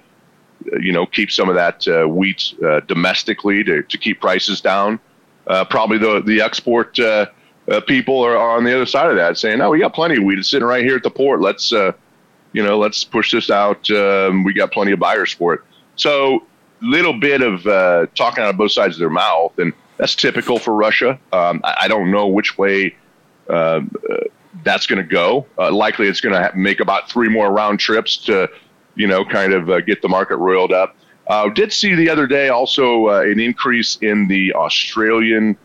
you 0.80 0.92
know, 0.92 1.04
keep 1.04 1.30
some 1.30 1.48
of 1.48 1.56
that 1.56 1.86
wheat 2.08 2.54
domestically 2.86 3.64
to, 3.64 3.82
to 3.82 3.98
keep 3.98 4.20
prices 4.20 4.60
down. 4.60 5.00
probably 5.68 5.98
the, 5.98 6.22
the 6.24 6.40
export 6.40 6.98
uh, 7.70 7.80
people 7.80 8.20
are, 8.24 8.36
are, 8.36 8.56
on 8.56 8.64
the 8.64 8.74
other 8.74 8.86
side 8.86 9.10
of 9.10 9.16
that 9.16 9.36
saying, 9.38 9.58
"No, 9.58 9.70
we 9.70 9.78
got 9.78 9.94
plenty 9.94 10.16
of 10.16 10.22
wheat. 10.22 10.38
It's 10.38 10.48
sitting 10.48 10.66
right 10.66 10.84
here 10.84 10.96
at 10.96 11.02
the 11.02 11.10
port. 11.10 11.40
Let's, 11.40 11.72
uh, 11.72 11.92
you 12.52 12.62
know, 12.62 12.78
let's 12.78 13.02
push 13.04 13.32
this 13.32 13.50
out. 13.50 13.90
Um, 13.90 14.44
we 14.44 14.52
got 14.54 14.72
plenty 14.72 14.92
of 14.92 14.98
buyers 14.98 15.32
for 15.32 15.54
it." 15.54 15.60
So, 15.96 16.44
little 16.80 17.18
bit 17.18 17.42
of 17.42 17.66
uh, 17.66 18.06
talking 18.14 18.44
out 18.44 18.50
of 18.50 18.56
both 18.56 18.72
sides 18.72 18.94
of 18.94 19.00
their 19.00 19.10
mouth, 19.10 19.58
and 19.58 19.72
that's 19.96 20.14
typical 20.14 20.58
for 20.58 20.74
Russia. 20.74 21.18
Um, 21.32 21.60
I, 21.64 21.76
I, 21.82 21.88
don't 21.88 22.10
know 22.10 22.26
which 22.26 22.58
way 22.58 22.94
uh, 23.48 23.80
that's 24.62 24.86
going 24.86 25.02
to 25.02 25.08
go. 25.08 25.46
Uh, 25.58 25.72
likely, 25.72 26.08
it's 26.08 26.20
going 26.20 26.34
to 26.34 26.56
make 26.56 26.80
about 26.80 27.10
three 27.10 27.28
more 27.28 27.50
round 27.50 27.80
trips 27.80 28.16
to, 28.24 28.50
you 28.94 29.06
know, 29.06 29.24
kind 29.24 29.52
of 29.52 29.70
uh, 29.70 29.80
get 29.80 30.02
the 30.02 30.08
market 30.08 30.36
roiled 30.36 30.72
up. 30.72 30.96
did 31.54 31.72
see 31.72 31.94
the 31.94 32.10
other 32.10 32.26
day 32.26 32.48
also 32.48 33.08
an 33.08 33.40
increase 33.40 33.96
in 34.02 34.28
the 34.28 34.52
Australian 34.54 35.56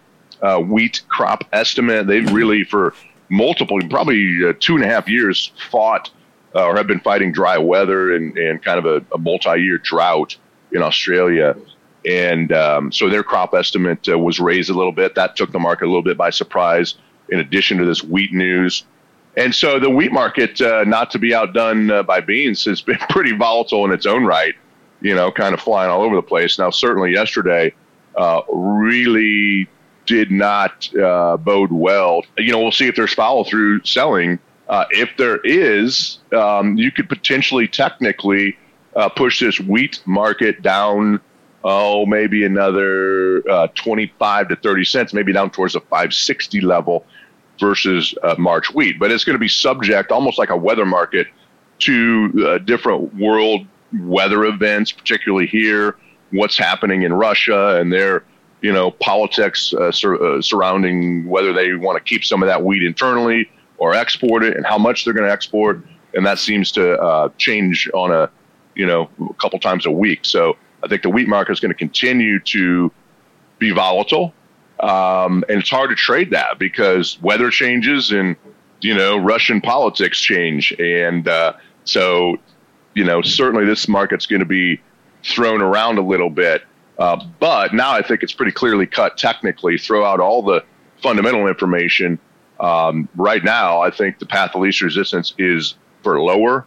uh, 0.41 0.59
wheat 0.59 1.01
crop 1.07 1.43
estimate. 1.53 2.07
They've 2.07 2.31
really, 2.31 2.63
for 2.63 2.93
multiple, 3.29 3.79
probably 3.89 4.45
uh, 4.45 4.53
two 4.59 4.75
and 4.75 4.83
a 4.83 4.87
half 4.87 5.07
years, 5.07 5.51
fought 5.69 6.09
uh, 6.55 6.65
or 6.65 6.75
have 6.75 6.87
been 6.87 6.99
fighting 6.99 7.31
dry 7.31 7.57
weather 7.57 8.13
and, 8.13 8.37
and 8.37 8.61
kind 8.63 8.77
of 8.77 8.85
a, 8.85 9.15
a 9.15 9.17
multi-year 9.17 9.77
drought 9.77 10.35
in 10.71 10.81
Australia. 10.81 11.55
And 12.05 12.51
um, 12.51 12.91
so 12.91 13.09
their 13.09 13.23
crop 13.23 13.53
estimate 13.53 14.07
uh, 14.09 14.17
was 14.17 14.39
raised 14.39 14.69
a 14.69 14.73
little 14.73 14.91
bit. 14.91 15.15
That 15.15 15.35
took 15.35 15.51
the 15.51 15.59
market 15.59 15.85
a 15.85 15.87
little 15.87 16.01
bit 16.01 16.17
by 16.17 16.29
surprise. 16.31 16.95
In 17.29 17.39
addition 17.39 17.77
to 17.77 17.85
this 17.85 18.03
wheat 18.03 18.33
news, 18.33 18.83
And 19.37 19.55
so 19.55 19.79
the 19.79 19.89
wheat 19.89 20.11
market, 20.11 20.59
uh, 20.61 20.83
not 20.83 21.11
to 21.11 21.19
be 21.19 21.33
outdone 21.33 21.89
uh, 21.89 22.03
by 22.03 22.19
beans, 22.19 22.65
has 22.65 22.81
been 22.81 22.97
pretty 23.09 23.31
volatile 23.31 23.85
in 23.85 23.91
its 23.91 24.05
own 24.05 24.25
right. 24.25 24.55
You 25.01 25.15
know, 25.15 25.31
kind 25.31 25.53
of 25.53 25.61
flying 25.61 25.89
all 25.89 26.01
over 26.01 26.15
the 26.15 26.21
place. 26.21 26.59
Now, 26.59 26.69
certainly 26.69 27.11
yesterday, 27.11 27.73
uh, 28.15 28.41
really 28.51 29.69
did 30.05 30.31
not 30.31 30.93
uh, 30.95 31.37
bode 31.37 31.71
well. 31.71 32.23
You 32.37 32.51
know, 32.51 32.59
we'll 32.59 32.71
see 32.71 32.87
if 32.87 32.95
there's 32.95 33.13
follow 33.13 33.43
through 33.43 33.83
selling. 33.85 34.37
Uh, 34.67 34.85
if 34.91 35.09
there 35.17 35.37
is, 35.43 36.19
um, 36.33 36.77
you 36.77 36.91
could 36.91 37.09
potentially, 37.09 37.67
technically, 37.67 38.57
push 39.15 39.39
this 39.39 39.59
wheat 39.59 40.01
market 40.05 40.61
down. 40.61 41.21
Oh, 41.63 42.05
maybe 42.05 42.43
another 42.43 43.41
25 43.75 44.47
to 44.49 44.55
30 44.55 44.83
cents, 44.85 45.13
maybe 45.13 45.31
down 45.31 45.51
towards 45.51 45.73
the 45.73 45.79
560 45.81 46.61
level 46.61 47.05
versus 47.59 48.15
uh, 48.23 48.35
March 48.37 48.73
wheat. 48.73 48.99
But 48.99 49.11
it's 49.11 49.23
going 49.23 49.35
to 49.35 49.39
be 49.39 49.47
subject, 49.47 50.11
almost 50.11 50.37
like 50.37 50.49
a 50.49 50.57
weather 50.57 50.85
market, 50.85 51.27
to 51.79 52.47
uh, 52.47 52.57
different 52.59 53.15
world 53.15 53.65
weather 53.99 54.45
events, 54.45 54.91
particularly 54.91 55.47
here, 55.47 55.97
what's 56.31 56.57
happening 56.57 57.03
in 57.03 57.13
Russia 57.13 57.79
and 57.79 57.91
their 57.91 58.23
you 58.61 58.71
know 58.71 58.91
politics 58.91 59.73
uh, 59.73 59.91
sur- 59.91 60.37
uh, 60.37 60.41
surrounding 60.41 61.27
whether 61.27 61.53
they 61.53 61.73
want 61.73 61.97
to 61.97 62.03
keep 62.03 62.23
some 62.23 62.43
of 62.43 62.47
that 62.47 62.63
wheat 62.63 62.83
internally 62.83 63.49
or 63.77 63.95
export 63.95 64.43
it 64.43 64.55
and 64.55 64.65
how 64.65 64.77
much 64.77 65.03
they're 65.03 65.13
going 65.13 65.25
to 65.25 65.31
export. 65.31 65.83
And 66.13 66.25
that 66.25 66.39
seems 66.39 66.71
to 66.73 66.99
uh, 66.99 67.29
change 67.37 67.89
on 67.93 68.11
a 68.11 68.29
you 68.75 68.85
know 68.85 69.09
a 69.29 69.33
couple 69.35 69.59
times 69.59 69.85
a 69.85 69.91
week. 69.91 70.19
So 70.23 70.57
I 70.83 70.87
think 70.87 71.01
the 71.03 71.09
wheat 71.09 71.27
market 71.27 71.51
is 71.53 71.59
going 71.59 71.71
to 71.71 71.77
continue 71.77 72.39
to 72.39 72.91
be 73.59 73.71
volatile. 73.71 74.33
Um, 74.79 75.43
and 75.47 75.59
it's 75.59 75.69
hard 75.69 75.91
to 75.91 75.95
trade 75.95 76.31
that 76.31 76.57
because 76.57 77.21
weather 77.21 77.51
changes 77.51 78.11
and, 78.11 78.35
you 78.81 78.95
know, 78.95 79.17
Russian 79.17 79.61
politics 79.61 80.19
change. 80.19 80.71
And 80.79 81.27
uh, 81.27 81.53
so, 81.83 82.37
you 82.95 83.03
know, 83.03 83.21
certainly 83.21 83.65
this 83.65 83.87
market's 83.87 84.25
going 84.25 84.39
to 84.39 84.45
be 84.45 84.81
thrown 85.23 85.61
around 85.61 85.99
a 85.99 86.01
little 86.01 86.31
bit. 86.31 86.63
Uh, 86.97 87.23
but 87.39 87.73
now 87.73 87.91
I 87.91 88.01
think 88.01 88.23
it's 88.23 88.33
pretty 88.33 88.51
clearly 88.51 88.87
cut 88.87 89.17
technically. 89.17 89.77
Throw 89.77 90.03
out 90.03 90.19
all 90.19 90.41
the 90.41 90.63
fundamental 91.01 91.47
information. 91.47 92.19
Um, 92.59 93.09
right 93.15 93.43
now, 93.43 93.81
I 93.81 93.89
think 93.89 94.19
the 94.19 94.25
path 94.25 94.55
of 94.55 94.61
least 94.61 94.81
resistance 94.81 95.33
is 95.37 95.75
for 96.03 96.21
lower, 96.21 96.65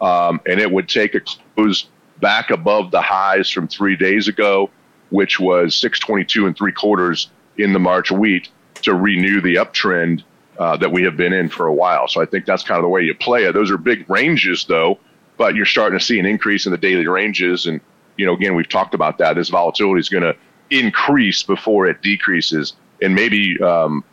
um, 0.00 0.40
and 0.46 0.58
it 0.58 0.70
would 0.70 0.88
take 0.88 1.14
a 1.14 1.20
close 1.54 1.86
back 2.20 2.50
above 2.50 2.90
the 2.90 3.00
highs 3.00 3.50
from 3.50 3.68
three 3.68 3.96
days 3.96 4.28
ago, 4.28 4.70
which 5.10 5.38
was 5.38 5.74
622 5.76 6.46
and 6.46 6.56
three 6.56 6.72
quarters 6.72 7.30
in 7.58 7.72
the 7.72 7.78
March 7.78 8.10
wheat 8.10 8.48
to 8.82 8.94
renew 8.94 9.40
the 9.40 9.56
uptrend 9.56 10.22
uh, 10.58 10.76
that 10.76 10.90
we 10.90 11.02
have 11.02 11.16
been 11.16 11.32
in 11.32 11.48
for 11.48 11.66
a 11.66 11.74
while. 11.74 12.08
So 12.08 12.20
I 12.20 12.26
think 12.26 12.46
that's 12.46 12.62
kind 12.62 12.78
of 12.78 12.82
the 12.82 12.88
way 12.88 13.02
you 13.02 13.14
play 13.14 13.44
it. 13.44 13.52
Those 13.52 13.70
are 13.70 13.78
big 13.78 14.08
ranges, 14.08 14.64
though, 14.64 14.98
but 15.36 15.54
you're 15.54 15.66
starting 15.66 15.98
to 15.98 16.04
see 16.04 16.18
an 16.18 16.26
increase 16.26 16.66
in 16.66 16.72
the 16.72 16.78
daily 16.78 17.06
ranges. 17.06 17.66
And, 17.66 17.80
you 18.16 18.26
know, 18.26 18.34
again, 18.34 18.54
we've 18.54 18.68
talked 18.68 18.94
about 18.94 19.18
that. 19.18 19.34
This 19.34 19.48
volatility 19.48 20.00
is 20.00 20.08
going 20.08 20.22
to 20.22 20.36
increase 20.70 21.42
before 21.42 21.86
it 21.86 22.02
decreases 22.02 22.74
and 23.02 23.14
maybe, 23.14 23.60
um, 23.60 24.04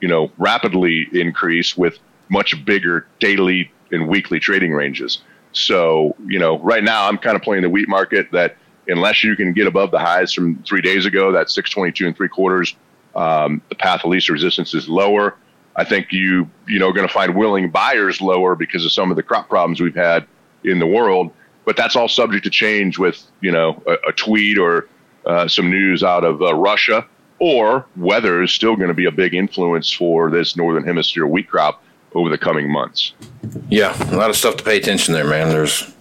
you 0.00 0.08
know, 0.08 0.30
rapidly 0.38 1.08
increase 1.12 1.76
with 1.76 1.98
much 2.28 2.64
bigger 2.64 3.06
daily 3.18 3.70
and 3.90 4.08
weekly 4.08 4.38
trading 4.38 4.72
ranges. 4.72 5.22
So, 5.52 6.14
you 6.26 6.38
know, 6.38 6.58
right 6.58 6.82
now 6.82 7.08
I'm 7.08 7.18
kind 7.18 7.36
of 7.36 7.42
playing 7.42 7.62
the 7.62 7.70
wheat 7.70 7.88
market 7.88 8.30
that 8.32 8.56
unless 8.86 9.24
you 9.24 9.36
can 9.36 9.52
get 9.52 9.66
above 9.66 9.90
the 9.90 9.98
highs 9.98 10.32
from 10.32 10.62
three 10.62 10.80
days 10.80 11.06
ago, 11.06 11.32
that 11.32 11.50
622 11.50 12.06
and 12.06 12.16
three 12.16 12.28
quarters, 12.28 12.76
um, 13.14 13.62
the 13.68 13.74
path 13.74 14.04
of 14.04 14.10
least 14.10 14.28
resistance 14.28 14.74
is 14.74 14.88
lower. 14.88 15.36
I 15.76 15.84
think 15.84 16.12
you 16.12 16.50
you 16.66 16.78
know 16.78 16.92
going 16.92 17.06
to 17.06 17.12
find 17.12 17.34
willing 17.36 17.70
buyers 17.70 18.20
lower 18.20 18.54
because 18.54 18.84
of 18.84 18.92
some 18.92 19.10
of 19.10 19.16
the 19.16 19.22
crop 19.22 19.48
problems 19.48 19.80
we've 19.80 19.94
had 19.94 20.26
in 20.64 20.78
the 20.78 20.86
world. 20.86 21.32
But 21.64 21.76
that's 21.76 21.94
all 21.94 22.08
subject 22.08 22.44
to 22.44 22.50
change 22.50 22.98
with 22.98 23.22
you 23.40 23.52
know 23.52 23.82
a, 23.86 24.08
a 24.08 24.12
tweet 24.12 24.58
or 24.58 24.88
uh, 25.26 25.48
some 25.48 25.70
news 25.70 26.02
out 26.02 26.24
of 26.24 26.42
uh, 26.42 26.54
Russia, 26.54 27.06
or 27.38 27.86
weather 27.96 28.42
is 28.42 28.52
still 28.52 28.76
going 28.76 28.88
to 28.88 28.94
be 28.94 29.06
a 29.06 29.12
big 29.12 29.34
influence 29.34 29.90
for 29.90 30.30
this 30.30 30.56
northern 30.56 30.84
hemisphere 30.84 31.26
wheat 31.26 31.48
crop 31.48 31.82
over 32.14 32.28
the 32.28 32.38
coming 32.38 32.70
months. 32.70 33.12
Yeah, 33.68 33.96
a 34.12 34.16
lot 34.16 34.30
of 34.30 34.36
stuff 34.36 34.56
to 34.56 34.64
pay 34.64 34.76
attention 34.76 35.14
there, 35.14 35.26
man. 35.26 35.48
There's 35.48 35.92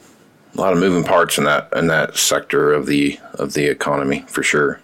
a 0.55 0.57
lot 0.57 0.73
of 0.73 0.79
moving 0.79 1.03
parts 1.03 1.37
in 1.37 1.43
that 1.45 1.69
in 1.75 1.87
that 1.87 2.17
sector 2.17 2.73
of 2.73 2.85
the 2.85 3.19
of 3.35 3.53
the 3.53 3.65
economy 3.65 4.25
for 4.27 4.43
sure. 4.43 4.79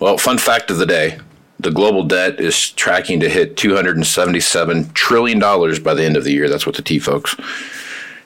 Well, 0.00 0.18
fun 0.18 0.38
fact 0.38 0.70
of 0.70 0.78
the 0.78 0.86
day: 0.86 1.18
the 1.58 1.70
global 1.70 2.02
debt 2.04 2.40
is 2.40 2.70
tracking 2.72 3.20
to 3.20 3.28
hit 3.28 3.56
277 3.56 4.90
trillion 4.90 5.38
dollars 5.38 5.78
by 5.78 5.94
the 5.94 6.04
end 6.04 6.16
of 6.16 6.24
the 6.24 6.32
year. 6.32 6.48
That's 6.48 6.66
what 6.66 6.76
the 6.76 6.82
T 6.82 6.98
folks, 6.98 7.34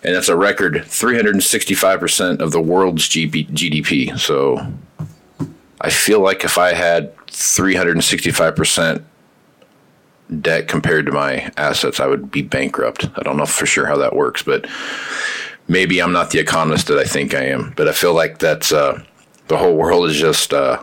and 0.03 0.15
that's 0.15 0.29
a 0.29 0.37
record 0.37 0.85
365 0.85 2.01
percent 2.01 2.41
of 2.41 2.53
the 2.53 2.61
world's 2.61 3.09
GDP. 3.09 4.19
So, 4.19 4.67
I 5.81 5.91
feel 5.91 6.21
like 6.21 6.45
if 6.45 6.59
I 6.59 6.73
had 6.73 7.15
365 7.29 8.57
percent 8.57 9.05
debt 10.41 10.69
compared 10.69 11.07
to 11.07 11.13
my 11.13 11.51
assets, 11.57 12.01
I 12.01 12.07
would 12.07 12.31
be 12.31 12.43
bankrupt. 12.43 13.09
I 13.17 13.23
don't 13.23 13.37
know 13.37 13.47
for 13.47 13.67
sure 13.67 13.87
how 13.87 13.97
that 13.99 14.17
works, 14.17 14.43
but 14.43 14.67
maybe 15.69 16.01
I'm 16.01 16.13
not 16.13 16.31
the 16.31 16.39
economist 16.39 16.89
that 16.89 16.99
I 16.99 17.05
think 17.05 17.35
I 17.35 17.45
am, 17.45 17.73
but 17.77 17.89
I 17.89 17.93
feel 17.93 18.15
like 18.15 18.39
that's 18.39 18.73
uh, 18.73 19.03
the 19.49 19.57
whole 19.57 19.77
world 19.77 20.09
is 20.09 20.17
just 20.17 20.53
uh, 20.53 20.83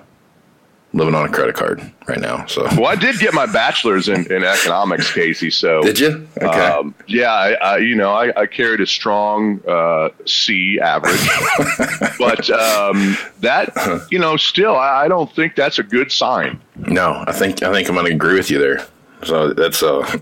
living 0.94 1.16
on 1.16 1.26
a 1.26 1.30
credit 1.30 1.56
card 1.56 1.82
right 2.08 2.20
now. 2.20 2.46
So, 2.46 2.64
well, 2.78 2.86
I 2.86 2.96
did 2.96 3.18
get 3.20 3.34
my 3.34 3.46
bachelor's 3.46 4.08
in, 4.08 4.32
in 4.32 4.44
economics, 4.44 5.12
Casey. 5.12 5.50
So, 5.50 5.82
did 5.82 6.00
you? 6.00 6.28
Okay. 6.38 6.48
Um, 6.48 6.94
yeah, 7.08 7.32
I, 7.32 7.52
I, 7.54 7.78
you 7.78 7.96
know, 7.96 8.14
I, 8.14 8.42
I 8.42 8.46
carried 8.46 8.80
a 8.80 8.88
strong 8.88 9.62
uh, 9.68 10.10
C 10.26 10.80
average, 10.80 11.28
but 12.20 12.50
um, 12.52 13.18
that, 13.40 13.74
you 14.12 14.20
know, 14.20 14.38
still, 14.38 14.76
I, 14.76 15.06
I 15.06 15.08
don't 15.08 15.34
think 15.36 15.56
that's 15.56 15.80
a 15.80 15.84
good 15.84 16.12
sign. 16.12 16.62
No, 16.76 17.24
I 17.28 17.32
think 17.32 17.64
I 17.64 17.72
think 17.72 17.90
I'm 17.90 17.96
going 17.96 18.08
to 18.08 18.14
agree 18.14 18.36
with 18.36 18.52
you 18.52 18.60
there. 18.60 18.86
So 19.24 19.54
that's 19.54 19.82
a 19.82 20.22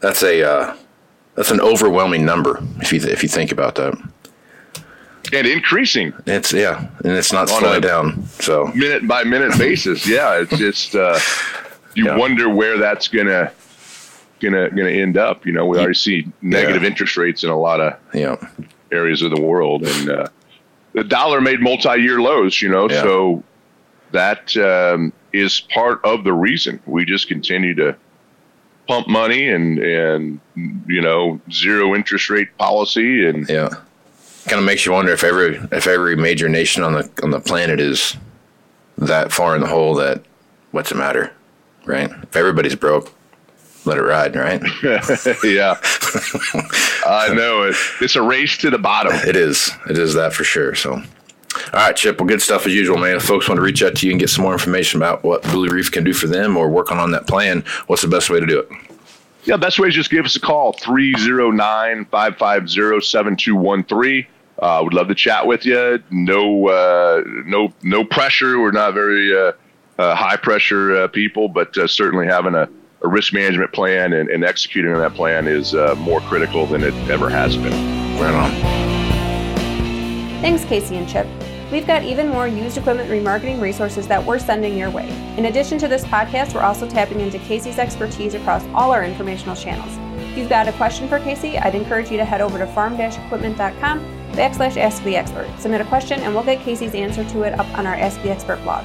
that's 0.00 0.22
a 0.22 0.42
uh, 0.42 0.76
that's 1.34 1.50
an 1.50 1.60
overwhelming 1.60 2.24
number 2.24 2.58
if 2.80 2.92
you 2.92 3.00
if 3.00 3.22
you 3.22 3.28
think 3.28 3.52
about 3.52 3.76
that. 3.76 3.94
And 5.32 5.46
increasing. 5.46 6.12
It's 6.26 6.52
yeah, 6.52 6.88
and 7.04 7.12
it's 7.12 7.32
not 7.32 7.48
slowing 7.48 7.80
down. 7.80 8.26
So 8.40 8.66
minute 8.74 9.06
by 9.08 9.24
minute 9.24 9.56
basis, 9.58 10.06
yeah, 10.06 10.40
it's 10.40 10.56
just 10.58 10.94
uh, 10.94 11.18
you 11.94 12.06
yeah. 12.06 12.16
wonder 12.16 12.48
where 12.48 12.76
that's 12.76 13.08
gonna 13.08 13.50
gonna 14.40 14.68
gonna 14.70 14.90
end 14.90 15.16
up. 15.16 15.46
You 15.46 15.52
know, 15.52 15.64
we 15.64 15.78
already 15.78 15.94
see 15.94 16.30
negative 16.42 16.82
yeah. 16.82 16.88
interest 16.88 17.16
rates 17.16 17.44
in 17.44 17.50
a 17.50 17.58
lot 17.58 17.80
of 17.80 17.98
yeah. 18.12 18.36
areas 18.90 19.22
of 19.22 19.34
the 19.34 19.40
world, 19.40 19.86
and 19.86 20.10
uh, 20.10 20.28
the 20.92 21.04
dollar 21.04 21.40
made 21.40 21.60
multi-year 21.60 22.20
lows. 22.20 22.60
You 22.60 22.68
know, 22.68 22.88
so 22.88 23.42
that 24.10 24.54
um, 24.56 25.12
is 25.32 25.60
part 25.60 26.04
of 26.04 26.24
the 26.24 26.32
reason. 26.32 26.80
We 26.86 27.04
just 27.04 27.28
continue 27.28 27.74
to 27.76 27.96
pump 28.88 29.08
money 29.08 29.48
and 29.48 29.78
and 29.78 30.40
you 30.86 31.00
know 31.00 31.40
zero 31.50 31.94
interest 31.94 32.30
rate 32.30 32.56
policy 32.58 33.26
and 33.26 33.48
yeah. 33.48 33.68
Kind 34.46 34.58
of 34.58 34.64
makes 34.64 34.84
you 34.84 34.90
wonder 34.90 35.12
if 35.12 35.22
every 35.22 35.56
if 35.70 35.86
every 35.86 36.16
major 36.16 36.48
nation 36.48 36.82
on 36.82 36.94
the 36.94 37.08
on 37.22 37.30
the 37.30 37.38
planet 37.38 37.78
is 37.78 38.16
that 38.98 39.32
far 39.32 39.54
in 39.54 39.60
the 39.60 39.68
hole 39.68 39.94
that 39.94 40.24
what's 40.72 40.88
the 40.90 40.96
matter 40.96 41.32
right? 41.84 42.10
If 42.10 42.36
everybody's 42.36 42.74
broke 42.74 43.12
let 43.84 43.98
it 43.98 44.02
ride 44.02 44.34
right? 44.34 44.60
Yeah. 45.44 45.78
I 47.06 47.32
know 47.34 47.62
it. 47.62 47.76
It's 48.00 48.16
a 48.16 48.22
race 48.22 48.56
to 48.58 48.70
the 48.70 48.78
bottom. 48.78 49.12
It 49.12 49.36
is. 49.36 49.70
It 49.88 49.98
is 49.98 50.14
that 50.14 50.32
for 50.32 50.44
sure 50.44 50.74
so 50.74 51.00
all 51.72 51.80
right, 51.80 51.96
Chip. 51.96 52.18
Well, 52.18 52.26
good 52.26 52.42
stuff 52.42 52.66
as 52.66 52.74
usual, 52.74 52.98
man. 52.98 53.16
If 53.16 53.24
folks 53.24 53.48
want 53.48 53.58
to 53.58 53.62
reach 53.62 53.82
out 53.82 53.94
to 53.96 54.06
you 54.06 54.12
and 54.12 54.20
get 54.20 54.30
some 54.30 54.44
more 54.44 54.52
information 54.52 55.00
about 55.00 55.22
what 55.22 55.42
Blue 55.42 55.68
Reef 55.68 55.90
can 55.90 56.04
do 56.04 56.12
for 56.12 56.26
them 56.26 56.56
or 56.56 56.68
working 56.68 56.98
on 56.98 57.10
that 57.12 57.26
plan, 57.26 57.64
what's 57.86 58.02
the 58.02 58.08
best 58.08 58.30
way 58.30 58.40
to 58.40 58.46
do 58.46 58.58
it? 58.58 58.68
Yeah, 59.44 59.56
best 59.56 59.78
way 59.78 59.88
is 59.88 59.94
just 59.94 60.10
give 60.10 60.24
us 60.24 60.36
a 60.36 60.40
call 60.40 60.72
309 60.74 62.04
550 62.06 63.00
7213. 63.00 64.26
Uh, 64.58 64.80
would 64.84 64.94
love 64.94 65.08
to 65.08 65.14
chat 65.14 65.46
with 65.46 65.66
you. 65.66 66.00
No, 66.10 66.68
uh, 66.68 67.22
no, 67.46 67.72
no 67.82 68.04
pressure. 68.04 68.60
We're 68.60 68.70
not 68.70 68.94
very 68.94 69.36
uh, 69.36 69.52
uh 69.98 70.14
high 70.14 70.36
pressure 70.36 70.96
uh, 70.96 71.08
people, 71.08 71.48
but 71.48 71.76
uh, 71.76 71.88
certainly 71.88 72.26
having 72.26 72.54
a, 72.54 72.68
a, 73.02 73.08
risk 73.08 73.32
management 73.32 73.72
plan 73.72 74.12
and, 74.12 74.28
and, 74.30 74.44
executing 74.44 74.92
on 74.92 75.00
that 75.00 75.14
plan 75.14 75.48
is 75.48 75.74
more 75.96 76.20
critical 76.20 76.66
than 76.66 76.84
it 76.84 76.94
ever 77.10 77.28
has 77.28 77.56
been. 77.56 77.72
Right 78.20 78.34
on. 78.34 78.91
Thanks, 80.42 80.64
Casey 80.64 80.96
and 80.96 81.08
Chip. 81.08 81.24
We've 81.70 81.86
got 81.86 82.02
even 82.02 82.28
more 82.28 82.48
used 82.48 82.76
equipment 82.76 83.08
remarketing 83.08 83.62
resources 83.62 84.08
that 84.08 84.26
we're 84.26 84.40
sending 84.40 84.76
your 84.76 84.90
way. 84.90 85.08
In 85.38 85.44
addition 85.44 85.78
to 85.78 85.86
this 85.86 86.04
podcast, 86.04 86.52
we're 86.52 86.62
also 86.62 86.90
tapping 86.90 87.20
into 87.20 87.38
Casey's 87.38 87.78
expertise 87.78 88.34
across 88.34 88.64
all 88.74 88.90
our 88.90 89.04
informational 89.04 89.54
channels. 89.54 89.96
If 90.32 90.36
you've 90.36 90.48
got 90.48 90.66
a 90.66 90.72
question 90.72 91.08
for 91.08 91.20
Casey, 91.20 91.58
I'd 91.58 91.76
encourage 91.76 92.10
you 92.10 92.16
to 92.16 92.24
head 92.24 92.40
over 92.40 92.58
to 92.58 92.66
farm-equipment.com 92.66 94.00
backslash 94.32 94.76
ask 94.76 95.00
the 95.04 95.16
expert. 95.16 95.48
Submit 95.60 95.80
a 95.80 95.84
question 95.84 96.18
and 96.22 96.34
we'll 96.34 96.42
get 96.42 96.58
Casey's 96.58 96.96
answer 96.96 97.22
to 97.22 97.42
it 97.42 97.56
up 97.56 97.78
on 97.78 97.86
our 97.86 97.94
Ask 97.94 98.20
the 98.22 98.30
Expert 98.30 98.60
blog. 98.64 98.84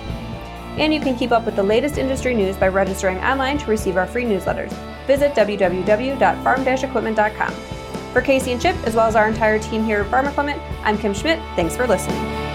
And 0.77 0.93
you 0.93 0.99
can 0.99 1.17
keep 1.17 1.31
up 1.31 1.43
with 1.43 1.55
the 1.55 1.63
latest 1.63 1.97
industry 1.97 2.35
news 2.35 2.55
by 2.55 2.67
registering 2.67 3.17
online 3.17 3.57
to 3.57 3.65
receive 3.65 3.97
our 3.97 4.05
free 4.05 4.25
newsletters. 4.25 4.71
visit 5.07 5.33
www.farm-equipment.com. 5.33 7.76
For 8.17 8.23
Casey 8.23 8.51
and 8.51 8.59
Chip, 8.59 8.75
as 8.77 8.95
well 8.95 9.05
as 9.05 9.15
our 9.15 9.27
entire 9.27 9.59
team 9.59 9.85
here 9.85 10.01
at 10.01 10.09
Farm 10.09 10.25
Equipment, 10.25 10.59
I'm 10.83 10.97
Kim 10.97 11.13
Schmidt. 11.13 11.37
Thanks 11.55 11.75
for 11.75 11.85
listening. 11.85 12.46